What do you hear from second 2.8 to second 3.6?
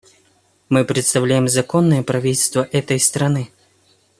страны.